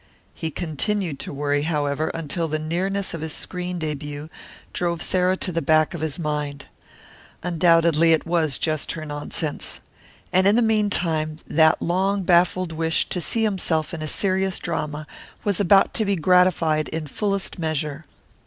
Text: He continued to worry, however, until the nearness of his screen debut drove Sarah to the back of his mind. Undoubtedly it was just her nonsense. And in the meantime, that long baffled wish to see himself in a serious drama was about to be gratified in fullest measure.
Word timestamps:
He 0.33 0.49
continued 0.49 1.19
to 1.19 1.31
worry, 1.31 1.61
however, 1.61 2.07
until 2.15 2.47
the 2.47 2.57
nearness 2.57 3.13
of 3.13 3.21
his 3.21 3.33
screen 3.33 3.77
debut 3.77 4.29
drove 4.73 4.99
Sarah 5.03 5.37
to 5.37 5.51
the 5.51 5.61
back 5.61 5.93
of 5.93 6.01
his 6.01 6.17
mind. 6.17 6.65
Undoubtedly 7.43 8.11
it 8.11 8.25
was 8.25 8.57
just 8.57 8.93
her 8.93 9.05
nonsense. 9.05 9.79
And 10.33 10.47
in 10.47 10.55
the 10.55 10.63
meantime, 10.63 11.37
that 11.45 11.83
long 11.83 12.23
baffled 12.23 12.71
wish 12.71 13.09
to 13.09 13.21
see 13.21 13.43
himself 13.43 13.93
in 13.93 14.01
a 14.01 14.07
serious 14.07 14.57
drama 14.59 15.05
was 15.43 15.59
about 15.59 15.93
to 15.93 16.03
be 16.03 16.15
gratified 16.15 16.87
in 16.87 17.05
fullest 17.05 17.59
measure. 17.59 18.05